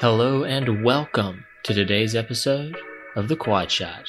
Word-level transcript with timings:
Hello 0.00 0.44
and 0.44 0.84
welcome 0.84 1.44
to 1.64 1.74
today's 1.74 2.14
episode 2.14 2.78
of 3.16 3.26
The 3.26 3.34
Quad 3.34 3.68
Shot, 3.68 4.08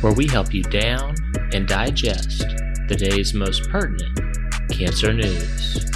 where 0.00 0.12
we 0.12 0.26
help 0.26 0.52
you 0.52 0.64
down 0.64 1.14
and 1.52 1.68
digest 1.68 2.40
the 2.88 2.96
day's 2.98 3.32
most 3.32 3.70
pertinent 3.70 4.18
cancer 4.68 5.12
news. 5.12 5.88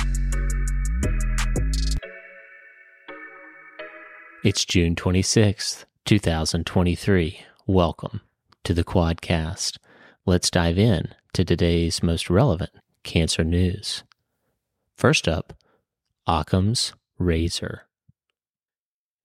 It's 4.45 4.65
June 4.65 4.95
26th, 4.95 5.87
2023. 6.05 7.41
Welcome 7.67 8.21
to 8.63 8.73
the 8.73 8.85
Quadcast. 8.85 9.79
Let's 10.25 10.53
dive 10.53 10.79
in 10.79 11.09
to 11.33 11.45
today's 11.45 12.01
most 12.01 12.31
relevant 12.31 12.71
cancer 13.03 13.43
news. 13.43 14.05
First 14.95 15.27
up, 15.27 15.53
OCUM's 16.29 16.93
razor. 17.19 17.89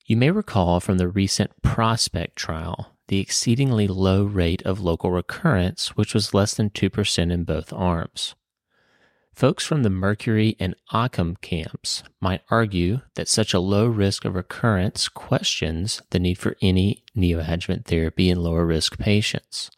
You 0.08 0.18
may 0.18 0.30
recall 0.30 0.80
from 0.80 1.00
the 1.00 1.08
recent 1.08 1.64
Prospect 1.64 2.36
trial 2.36 2.92
the 3.08 3.20
exceedingly 3.20 3.88
low 3.88 4.24
rate 4.24 4.62
of 4.62 4.80
local 4.80 5.10
recurrence, 5.10 5.98
which 5.98 6.14
was 6.14 6.32
less 6.32 6.54
than 6.54 6.70
2% 6.70 7.32
in 7.32 7.44
both 7.44 7.74
arms. 7.74 8.36
Folks 9.34 9.66
from 9.66 9.82
the 9.82 9.90
Mercury 9.90 10.56
and 10.60 10.76
OCUM 10.94 11.38
camps 11.42 12.04
might 12.22 12.42
argue 12.52 13.02
that 13.16 13.28
such 13.28 13.52
a 13.52 13.60
low 13.60 13.88
risk 13.88 14.26
of 14.26 14.36
recurrence 14.36 15.10
questions 15.10 16.04
the 16.12 16.20
need 16.20 16.38
for 16.38 16.56
any 16.62 17.04
neoadjuvant 17.18 17.86
therapy 17.86 18.30
in 18.30 18.44
lower 18.44 18.66
risk 18.66 19.00
patients. 19.00 19.72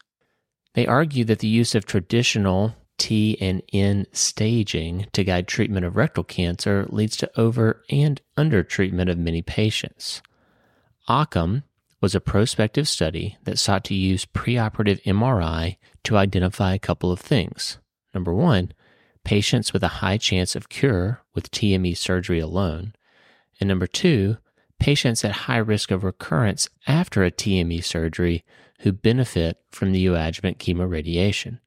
They 0.74 0.86
argue 0.86 1.24
that 1.24 1.38
the 1.38 1.48
use 1.48 1.74
of 1.74 1.86
traditional 1.86 2.76
T 2.98 3.38
and 3.40 3.62
N 3.72 4.06
staging 4.12 5.06
to 5.12 5.24
guide 5.24 5.48
treatment 5.48 5.86
of 5.86 5.96
rectal 5.96 6.24
cancer 6.24 6.86
leads 6.90 7.16
to 7.18 7.30
over 7.40 7.82
and 7.88 8.20
under 8.36 8.62
treatment 8.62 9.08
of 9.08 9.18
many 9.18 9.40
patients. 9.40 10.20
OCUM 11.08 11.62
was 12.00 12.14
a 12.14 12.20
prospective 12.20 12.86
study 12.86 13.36
that 13.44 13.58
sought 13.58 13.84
to 13.84 13.94
use 13.94 14.26
preoperative 14.26 15.02
MRI 15.04 15.76
to 16.04 16.16
identify 16.16 16.74
a 16.74 16.78
couple 16.78 17.10
of 17.10 17.20
things. 17.20 17.78
Number 18.14 18.32
one, 18.32 18.72
patients 19.24 19.72
with 19.72 19.82
a 19.82 19.98
high 20.02 20.16
chance 20.16 20.54
of 20.54 20.68
cure 20.68 21.22
with 21.34 21.50
TME 21.50 21.96
surgery 21.96 22.38
alone. 22.38 22.94
And 23.60 23.68
number 23.68 23.86
two, 23.86 24.38
patients 24.78 25.24
at 25.24 25.32
high 25.32 25.58
risk 25.58 25.90
of 25.90 26.04
recurrence 26.04 26.68
after 26.86 27.24
a 27.24 27.30
TME 27.30 27.82
surgery 27.82 28.44
who 28.80 28.92
benefit 28.92 29.58
from 29.70 29.92
the 29.92 30.06
neoadjuvant 30.06 30.58
chemoradiation. 30.58 31.58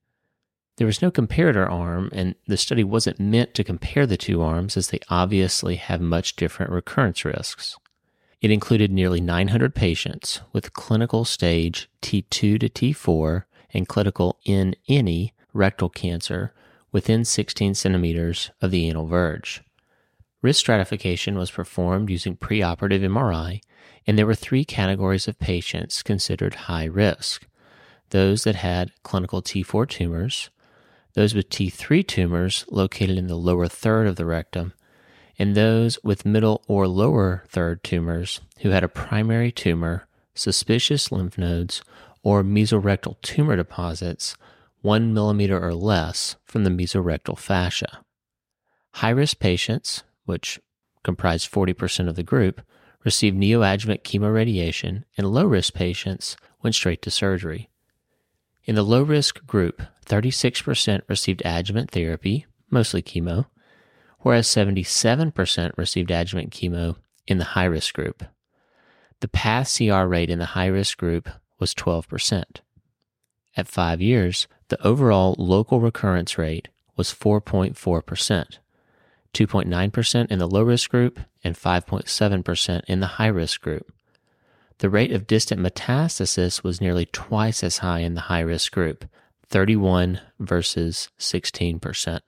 There 0.81 0.87
was 0.87 1.03
no 1.03 1.11
comparator 1.11 1.69
arm, 1.69 2.09
and 2.11 2.33
the 2.47 2.57
study 2.57 2.83
wasn't 2.83 3.19
meant 3.19 3.53
to 3.53 3.63
compare 3.63 4.07
the 4.07 4.17
two 4.17 4.41
arms 4.41 4.75
as 4.75 4.87
they 4.87 4.99
obviously 5.09 5.75
have 5.75 6.01
much 6.01 6.35
different 6.35 6.71
recurrence 6.71 7.23
risks. 7.23 7.77
It 8.41 8.49
included 8.49 8.91
nearly 8.91 9.21
900 9.21 9.75
patients 9.75 10.41
with 10.53 10.73
clinical 10.73 11.23
stage 11.23 11.87
T2 12.01 12.31
to 12.31 12.57
T4 12.67 13.43
and 13.75 13.87
clinical 13.87 14.39
N 14.47 14.73
any 14.87 15.35
rectal 15.53 15.87
cancer 15.87 16.51
within 16.91 17.25
16 17.25 17.75
centimeters 17.75 18.49
of 18.59 18.71
the 18.71 18.87
anal 18.89 19.05
verge. 19.05 19.61
Risk 20.41 20.61
stratification 20.61 21.37
was 21.37 21.51
performed 21.51 22.09
using 22.09 22.35
preoperative 22.35 23.01
MRI, 23.01 23.61
and 24.07 24.17
there 24.17 24.25
were 24.25 24.33
three 24.33 24.65
categories 24.65 25.27
of 25.27 25.37
patients 25.37 26.01
considered 26.01 26.55
high 26.55 26.85
risk 26.85 27.45
those 28.09 28.45
that 28.45 28.55
had 28.55 28.91
clinical 29.03 29.43
T4 29.43 29.87
tumors, 29.87 30.49
those 31.13 31.33
with 31.33 31.49
T3 31.49 32.05
tumors 32.07 32.65
located 32.69 33.17
in 33.17 33.27
the 33.27 33.35
lower 33.35 33.67
third 33.67 34.07
of 34.07 34.15
the 34.15 34.25
rectum, 34.25 34.73
and 35.37 35.55
those 35.55 35.97
with 36.03 36.25
middle 36.25 36.63
or 36.67 36.87
lower 36.87 37.43
third 37.47 37.83
tumors 37.83 38.41
who 38.59 38.69
had 38.69 38.83
a 38.83 38.87
primary 38.87 39.51
tumor, 39.51 40.07
suspicious 40.33 41.11
lymph 41.11 41.37
nodes, 41.37 41.81
or 42.23 42.43
mesorectal 42.43 43.19
tumor 43.21 43.55
deposits 43.55 44.35
one 44.81 45.13
millimeter 45.13 45.63
or 45.63 45.73
less 45.73 46.35
from 46.43 46.63
the 46.63 46.69
mesorectal 46.69 47.37
fascia. 47.37 48.03
High 48.93 49.11
risk 49.11 49.39
patients, 49.39 50.03
which 50.25 50.59
comprised 51.03 51.51
40% 51.51 52.07
of 52.07 52.15
the 52.15 52.23
group, 52.23 52.61
received 53.03 53.37
neoadjuvant 53.37 54.03
chemoradiation, 54.03 55.03
and 55.17 55.31
low 55.31 55.45
risk 55.45 55.73
patients 55.73 56.35
went 56.61 56.75
straight 56.75 57.01
to 57.03 57.11
surgery. 57.11 57.69
In 58.65 58.75
the 58.75 58.83
low 58.83 59.01
risk 59.01 59.45
group, 59.47 59.81
36% 60.11 61.01
received 61.07 61.41
adjuvant 61.45 61.91
therapy, 61.91 62.45
mostly 62.69 63.01
chemo, 63.01 63.45
whereas 64.19 64.47
77% 64.47 65.77
received 65.77 66.11
adjuvant 66.11 66.51
chemo 66.51 66.97
in 67.27 67.37
the 67.37 67.45
high 67.55 67.65
risk 67.65 67.93
group. 67.93 68.23
The 69.21 69.29
path 69.29 69.73
CR 69.77 70.03
rate 70.03 70.29
in 70.29 70.39
the 70.39 70.47
high 70.47 70.67
risk 70.67 70.97
group 70.97 71.29
was 71.59 71.73
12%. 71.73 72.43
At 73.55 73.67
five 73.69 74.01
years, 74.01 74.47
the 74.67 74.81
overall 74.85 75.35
local 75.37 75.79
recurrence 75.79 76.37
rate 76.37 76.67
was 76.97 77.13
4.4%, 77.13 78.57
2.9% 79.33 80.31
in 80.31 80.39
the 80.39 80.47
low 80.47 80.63
risk 80.63 80.89
group, 80.89 81.19
and 81.43 81.55
5.7% 81.55 82.81
in 82.87 82.99
the 82.99 83.07
high 83.07 83.27
risk 83.27 83.61
group. 83.61 83.93
The 84.79 84.89
rate 84.89 85.11
of 85.13 85.27
distant 85.27 85.61
metastasis 85.61 86.63
was 86.63 86.81
nearly 86.81 87.05
twice 87.05 87.63
as 87.63 87.77
high 87.77 87.99
in 87.99 88.15
the 88.15 88.21
high 88.21 88.39
risk 88.39 88.71
group, 88.71 89.05
31 89.51 90.21
versus 90.39 91.09
16%. 91.19 92.21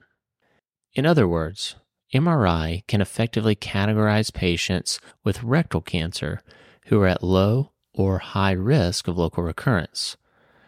In 0.93 1.05
other 1.05 1.27
words, 1.27 1.75
MRI 2.13 2.85
can 2.87 3.01
effectively 3.01 3.55
categorize 3.55 4.33
patients 4.33 4.99
with 5.23 5.41
rectal 5.41 5.81
cancer 5.81 6.41
who 6.87 7.01
are 7.01 7.07
at 7.07 7.23
low 7.23 7.71
or 7.93 8.19
high 8.19 8.51
risk 8.51 9.07
of 9.07 9.17
local 9.17 9.43
recurrence. 9.43 10.17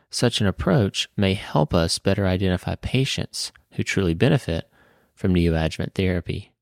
Such 0.09 0.39
an 0.39 0.47
approach 0.47 1.09
may 1.17 1.33
help 1.33 1.73
us 1.73 1.99
better 1.99 2.25
identify 2.25 2.75
patients 2.75 3.51
who 3.73 3.83
truly 3.83 4.13
benefit 4.13 4.69
from 5.13 5.33
neoadjuvant 5.33 5.93
therapy. 5.93 6.53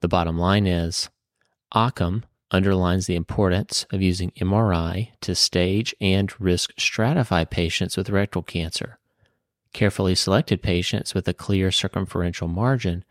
The 0.00 0.08
bottom 0.08 0.38
line 0.38 0.66
is 0.66 1.10
OCUM 1.74 2.22
underlines 2.54 3.06
the 3.06 3.16
importance 3.16 3.84
of 3.90 4.00
using 4.00 4.30
MRI 4.40 5.08
to 5.20 5.34
stage 5.34 5.92
and 6.00 6.32
risk 6.40 6.72
stratify 6.76 7.48
patients 7.50 7.96
with 7.96 8.10
rectal 8.10 8.42
cancer. 8.42 9.00
Carefully 9.72 10.14
selected 10.14 10.62
patients 10.62 11.14
with 11.14 11.26
a 11.26 11.34
clear 11.34 11.72
circumferential 11.72 12.46
margin 12.46 13.04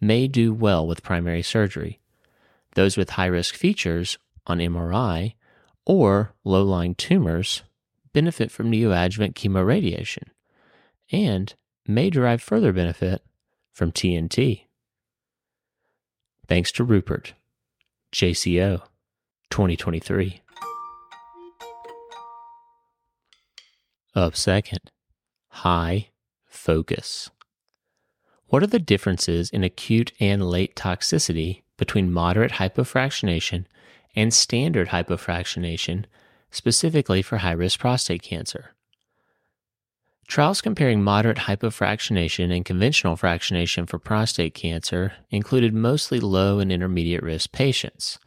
may 0.00 0.28
do 0.28 0.54
well 0.54 0.86
with 0.86 1.02
primary 1.02 1.42
surgery. 1.42 1.98
Those 2.76 2.96
with 2.96 3.10
high 3.10 3.26
risk 3.26 3.56
features 3.56 4.16
on 4.46 4.58
MRI 4.58 5.34
or 5.84 6.32
low 6.44 6.62
lying 6.62 6.94
tumors 6.94 7.62
benefit 8.12 8.52
from 8.52 8.70
neoadjuvant 8.70 9.34
chemoradiation 9.34 10.28
and 11.10 11.52
may 11.84 12.10
derive 12.10 12.40
further 12.40 12.72
benefit 12.72 13.22
from 13.72 13.90
TNT. 13.90 14.66
Thanks 16.46 16.70
to 16.72 16.86
Ruppert. 16.86 17.32
JCO 18.14 18.80
2023. 19.50 20.40
Up 24.14 24.36
second, 24.36 24.78
high 25.48 26.10
focus. 26.46 27.30
What 28.46 28.62
are 28.62 28.68
the 28.68 28.78
differences 28.78 29.50
in 29.50 29.64
acute 29.64 30.12
and 30.20 30.48
late 30.48 30.76
toxicity 30.76 31.62
between 31.76 32.12
moderate 32.12 32.52
hypofractionation 32.52 33.64
and 34.14 34.32
standard 34.32 34.90
hypofractionation, 34.90 36.04
specifically 36.52 37.20
for 37.20 37.38
high 37.38 37.50
risk 37.50 37.80
prostate 37.80 38.22
cancer? 38.22 38.73
Trials 40.26 40.62
comparing 40.62 41.02
moderate 41.02 41.36
hypofractionation 41.36 42.54
and 42.54 42.64
conventional 42.64 43.16
fractionation 43.16 43.88
for 43.88 43.98
prostate 43.98 44.54
cancer 44.54 45.12
included 45.30 45.74
mostly 45.74 46.18
low 46.18 46.58
and 46.60 46.72
intermediate 46.72 47.22
risk 47.22 47.52
patients, 47.52 48.18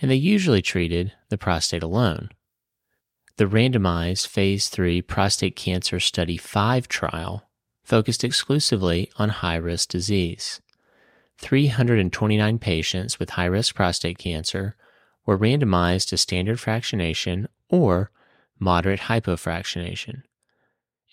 and 0.00 0.10
they 0.10 0.16
usually 0.16 0.62
treated 0.62 1.12
the 1.30 1.38
prostate 1.38 1.82
alone. 1.82 2.28
The 3.38 3.46
randomized 3.46 4.26
Phase 4.26 4.68
3 4.68 5.00
Prostate 5.02 5.56
Cancer 5.56 5.98
Study 5.98 6.36
5 6.36 6.86
trial 6.86 7.48
focused 7.82 8.24
exclusively 8.24 9.10
on 9.16 9.30
high 9.30 9.56
risk 9.56 9.88
disease. 9.88 10.60
329 11.38 12.58
patients 12.58 13.18
with 13.18 13.30
high 13.30 13.46
risk 13.46 13.74
prostate 13.74 14.18
cancer 14.18 14.76
were 15.24 15.38
randomized 15.38 16.08
to 16.08 16.16
standard 16.16 16.58
fractionation 16.58 17.46
or 17.70 18.10
moderate 18.58 19.00
hypofractionation 19.00 20.22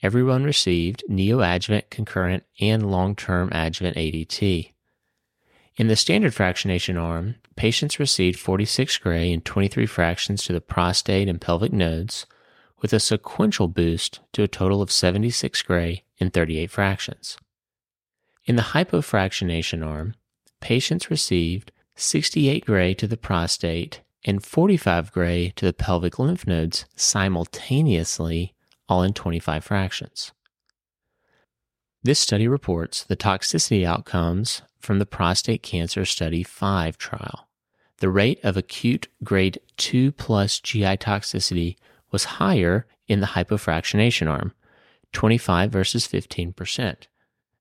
everyone 0.06 0.44
received 0.44 1.04
neoadjuvant, 1.10 1.90
concurrent, 1.90 2.44
and 2.62 2.92
long 2.92 3.16
term 3.16 3.50
adjuvant 3.52 3.98
ADT. 3.98 4.72
In 5.78 5.88
the 5.88 5.96
standard 5.96 6.32
fractionation 6.32 7.02
arm, 7.02 7.38
patients 7.56 8.00
received 8.00 8.40
46 8.40 9.00
gray 9.00 9.34
and 9.34 9.44
23 9.44 9.88
fractions 9.88 10.44
to 10.44 10.54
the 10.54 10.62
prostate 10.62 11.28
and 11.28 11.42
pelvic 11.42 11.74
nodes, 11.74 12.28
with 12.84 12.94
a 12.94 13.00
sequential 13.00 13.68
boost 13.68 14.20
to 14.34 14.44
a 14.44 14.48
total 14.48 14.84
of 14.84 14.92
76 14.92 15.60
gray 15.64 16.04
and 16.20 16.32
38 16.32 16.70
fractions. 16.70 17.40
In 18.46 18.58
the 18.58 18.62
hypofractionation 18.62 19.84
arm, 19.84 20.14
patients 20.62 21.10
received 21.10 21.72
68 21.96 22.64
gray 22.64 22.94
to 22.94 23.08
the 23.08 23.18
prostate, 23.18 24.02
and 24.24 24.46
45 24.46 25.12
gray 25.12 25.52
to 25.56 25.66
the 25.66 25.74
pelvic 25.74 26.20
lymph 26.20 26.46
nodes 26.46 26.86
simultaneously, 26.96 28.55
all 28.88 29.04
in 29.04 29.14
25 29.14 29.64
fractions. 29.64 30.32
This 32.04 32.20
study 32.20 32.48
reports 32.48 33.04
the 33.04 33.18
toxicity 33.18 33.84
outcomes 33.84 34.62
from 34.80 35.00
the 35.00 35.06
prostate 35.06 35.64
cancer 35.64 36.06
study 36.06 36.44
5 36.44 36.98
trial. 36.98 37.48
The 37.98 38.10
rate 38.10 38.40
of 38.44 38.58
acute 38.58 39.08
grade 39.24 39.60
2 39.78 40.12
plus 40.12 40.60
GI 40.60 40.98
toxicity 40.98 41.78
was 42.12 42.26
higher 42.26 42.86
in 43.08 43.22
the 43.22 43.28
hypofractionation 43.28 44.30
arm, 44.30 44.54
25 45.14 45.72
versus 45.72 46.08
15%. 46.08 47.08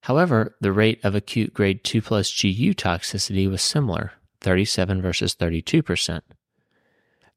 However, 0.03 0.55
the 0.61 0.73
rate 0.73 1.03
of 1.03 1.15
acute 1.15 1.55
grade 1.55 1.83
2 1.83 2.03
plus 2.03 2.31
GU 2.31 2.75
toxicity 2.75 3.51
was 3.51 3.63
similar, 3.63 4.13
37 4.43 5.01
versus 5.01 5.35
32%. 5.35 6.21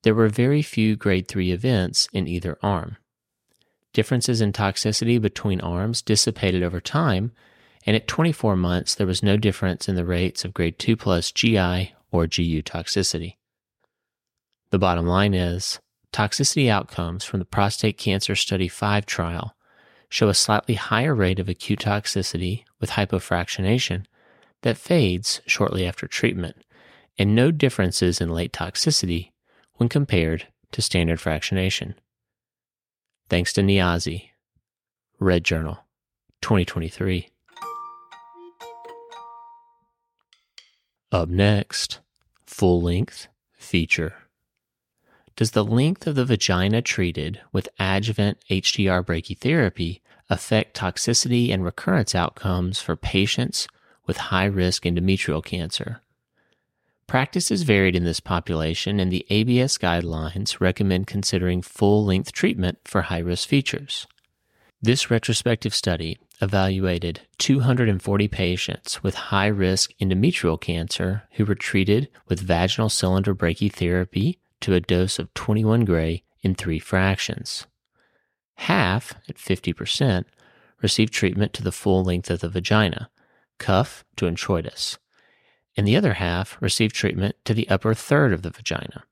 There 0.03 0.15
were 0.15 0.27
very 0.27 0.61
few 0.61 0.97
grade 0.97 1.27
3 1.29 1.51
events 1.51 2.09
in 2.11 2.27
either 2.27 2.57
arm. 2.61 2.97
Differences 3.97 4.41
in 4.41 4.53
toxicity 4.53 5.19
between 5.19 5.59
arms 5.59 6.03
dissipated 6.03 6.61
over 6.61 6.79
time, 6.79 7.31
and 7.83 7.95
at 7.95 8.07
24 8.07 8.55
months, 8.55 8.93
there 8.93 9.07
was 9.07 9.23
no 9.23 9.37
difference 9.37 9.89
in 9.89 9.95
the 9.95 10.05
rates 10.05 10.45
of 10.45 10.53
grade 10.53 10.77
2 10.77 10.95
plus 10.95 11.31
GI 11.31 11.95
or 12.11 12.27
GU 12.27 12.61
toxicity. 12.61 13.37
The 14.69 14.77
bottom 14.77 15.07
line 15.07 15.33
is 15.33 15.79
toxicity 16.13 16.69
outcomes 16.69 17.23
from 17.23 17.39
the 17.39 17.45
prostate 17.45 17.97
cancer 17.97 18.35
study 18.35 18.67
5 18.67 19.07
trial 19.07 19.55
show 20.09 20.29
a 20.29 20.35
slightly 20.35 20.75
higher 20.75 21.15
rate 21.15 21.39
of 21.39 21.49
acute 21.49 21.79
toxicity 21.79 22.65
with 22.79 22.91
hypofractionation 22.91 24.05
that 24.61 24.77
fades 24.77 25.41
shortly 25.47 25.87
after 25.87 26.05
treatment, 26.05 26.57
and 27.17 27.33
no 27.33 27.49
differences 27.49 28.21
in 28.21 28.29
late 28.29 28.53
toxicity 28.53 29.31
when 29.77 29.89
compared 29.89 30.45
to 30.71 30.83
standard 30.83 31.17
fractionation. 31.17 31.95
Thanks 33.29 33.51
to 33.53 33.61
Niazi. 33.61 34.29
Red 35.19 35.43
Journal, 35.43 35.79
2023. 36.41 37.29
Up 41.11 41.27
next, 41.27 41.99
full 42.45 42.81
length 42.81 43.27
feature. 43.57 44.13
Does 45.35 45.51
the 45.51 45.65
length 45.65 46.07
of 46.07 46.15
the 46.15 46.23
vagina 46.23 46.81
treated 46.81 47.41
with 47.51 47.67
adjuvant 47.79 48.37
HDR 48.49 49.05
brachytherapy 49.05 49.99
affect 50.29 50.77
toxicity 50.77 51.51
and 51.53 51.65
recurrence 51.65 52.15
outcomes 52.15 52.79
for 52.79 52.95
patients 52.95 53.67
with 54.05 54.17
high 54.17 54.45
risk 54.45 54.83
endometrial 54.83 55.43
cancer? 55.43 56.01
Practice 57.07 57.51
is 57.51 57.63
varied 57.63 57.95
in 57.95 58.03
this 58.03 58.19
population, 58.19 58.99
and 58.99 59.09
the 59.09 59.25
ABS 59.29 59.77
guidelines 59.77 60.59
recommend 60.59 61.07
considering 61.07 61.61
full 61.61 62.03
length 62.03 62.33
treatment 62.33 62.79
for 62.83 63.03
high 63.03 63.19
risk 63.19 63.47
features. 63.47 64.05
This 64.81 65.09
retrospective 65.09 65.73
study 65.73 66.19
evaluated 66.41 67.21
240 67.37 68.27
patients 68.27 69.01
with 69.03 69.15
high 69.15 69.47
risk 69.47 69.93
endometrial 70.01 70.59
cancer 70.59 71.23
who 71.31 71.45
were 71.45 71.55
treated 71.55 72.09
with 72.27 72.41
vaginal 72.41 72.89
cylinder 72.89 73.33
brachytherapy 73.33 74.37
to 74.59 74.73
a 74.73 74.81
dose 74.81 75.17
of 75.17 75.33
21 75.33 75.85
gray 75.85 76.23
in 76.43 76.55
three 76.55 76.77
fractions. 76.77 77.65
Half, 78.55 79.13
at 79.29 79.37
50%, 79.37 80.25
received 80.81 81.13
treatment 81.13 81.53
to 81.53 81.63
the 81.63 81.71
full 81.71 82.03
length 82.03 82.29
of 82.29 82.41
the 82.41 82.49
vagina, 82.49 83.09
cuff 83.59 84.03
to 84.17 84.25
introitus 84.25 84.97
and 85.77 85.87
the 85.87 85.95
other 85.95 86.15
half 86.15 86.57
received 86.59 86.95
treatment 86.95 87.35
to 87.45 87.53
the 87.53 87.69
upper 87.69 87.93
third 87.93 88.33
of 88.33 88.41
the 88.41 88.49
vagina. 88.49 89.03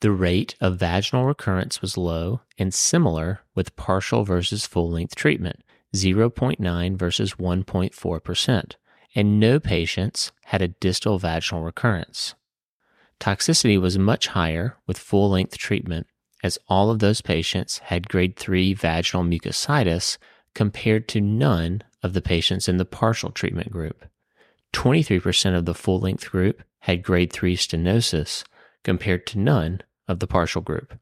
The 0.00 0.10
rate 0.10 0.56
of 0.60 0.78
vaginal 0.78 1.24
recurrence 1.24 1.80
was 1.80 1.96
low 1.96 2.40
and 2.58 2.74
similar 2.74 3.40
with 3.54 3.76
partial 3.76 4.24
versus 4.24 4.66
full 4.66 4.90
length 4.90 5.14
treatment, 5.14 5.62
0.9 5.94 6.96
versus 6.96 7.34
1.4%, 7.34 8.72
and 9.14 9.40
no 9.40 9.60
patients 9.60 10.32
had 10.46 10.62
a 10.62 10.68
distal 10.68 11.18
vaginal 11.18 11.62
recurrence. 11.62 12.34
Toxicity 13.20 13.80
was 13.80 13.98
much 13.98 14.28
higher 14.28 14.76
with 14.86 14.98
full 14.98 15.30
length 15.30 15.58
treatment, 15.58 16.06
as 16.42 16.58
all 16.68 16.90
of 16.90 17.00
those 17.00 17.20
patients 17.20 17.78
had 17.78 18.08
grade 18.08 18.36
3 18.36 18.72
vaginal 18.72 19.24
mucositis 19.24 20.16
compared 20.54 21.06
to 21.08 21.20
none 21.20 21.82
of 22.02 22.14
the 22.14 22.22
patients 22.22 22.68
in 22.68 22.78
the 22.78 22.84
partial 22.86 23.30
treatment 23.30 23.70
group. 23.70 24.06
23% 24.72 25.56
of 25.56 25.64
the 25.64 25.74
full 25.74 26.00
length 26.00 26.30
group 26.30 26.62
had 26.80 27.02
grade 27.02 27.32
3 27.32 27.56
stenosis 27.56 28.44
compared 28.84 29.26
to 29.26 29.38
none 29.38 29.82
of 30.08 30.18
the 30.18 30.26
partial 30.26 30.62
group. 30.62 30.98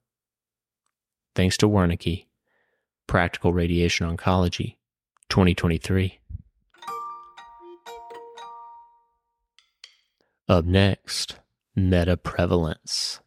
Thanks 1.34 1.56
to 1.58 1.68
Wernicke, 1.68 2.26
Practical 3.06 3.52
Radiation 3.52 4.16
Oncology, 4.16 4.76
2023. 5.28 6.18
Up 10.48 10.64
next, 10.64 11.36
meta 11.76 12.16
prevalence. 12.16 13.20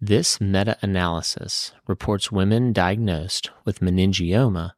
This 0.00 0.40
meta 0.40 0.78
analysis 0.80 1.72
reports 1.86 2.32
women 2.32 2.72
diagnosed 2.72 3.50
with 3.64 3.80
meningioma 3.80 4.72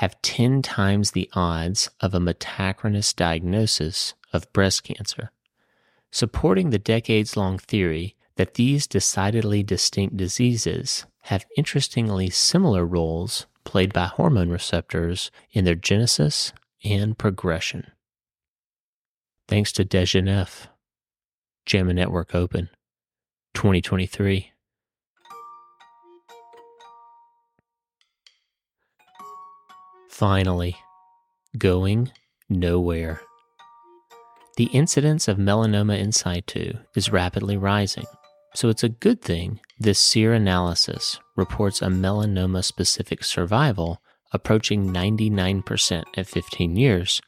have 0.00 0.22
10 0.22 0.62
times 0.62 1.10
the 1.10 1.28
odds 1.34 1.90
of 2.00 2.14
a 2.14 2.18
metachronous 2.18 3.14
diagnosis 3.14 4.14
of 4.32 4.50
breast 4.54 4.82
cancer, 4.82 5.30
supporting 6.10 6.70
the 6.70 6.78
decades 6.78 7.36
long 7.36 7.58
theory 7.58 8.16
that 8.36 8.54
these 8.54 8.86
decidedly 8.86 9.62
distinct 9.62 10.16
diseases 10.16 11.04
have 11.24 11.44
interestingly 11.54 12.30
similar 12.30 12.86
roles 12.86 13.44
played 13.64 13.92
by 13.92 14.06
hormone 14.06 14.48
receptors 14.48 15.30
in 15.52 15.66
their 15.66 15.74
genesis 15.74 16.54
and 16.82 17.18
progression. 17.18 17.86
Thanks 19.48 19.70
to 19.72 19.84
Degeneffe, 19.84 20.68
JAMA 21.66 21.92
Network 21.92 22.34
Open, 22.34 22.70
2023. 23.52 24.50
Finally, 30.20 30.76
going 31.56 32.10
nowhere. 32.50 33.22
The 34.58 34.66
incidence 34.66 35.28
of 35.28 35.38
melanoma 35.38 35.98
in 35.98 36.12
situ 36.12 36.74
is 36.94 37.10
rapidly 37.10 37.56
rising, 37.56 38.04
so 38.54 38.68
it's 38.68 38.84
a 38.84 38.90
good 38.90 39.22
thing 39.22 39.60
this 39.78 39.98
SEER 39.98 40.34
analysis 40.34 41.18
reports 41.36 41.80
a 41.80 41.86
melanoma 41.86 42.62
specific 42.62 43.24
survival 43.24 44.02
approaching 44.30 44.92
99% 44.92 46.04
at 46.14 46.26
15 46.26 46.76
years, 46.76 47.22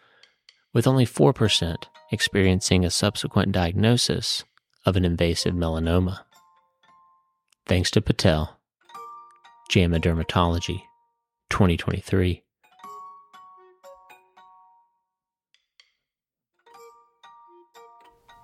with 0.74 0.86
only 0.86 1.06
4% 1.06 1.76
experiencing 2.10 2.84
a 2.84 2.90
subsequent 2.90 3.52
diagnosis 3.52 4.44
of 4.84 4.96
an 4.96 5.06
invasive 5.06 5.54
melanoma. 5.54 6.18
Thanks 7.64 7.90
to 7.92 8.02
Patel, 8.02 8.60
JAMA 9.70 9.98
Dermatology, 9.98 10.82
2023. 11.48 12.42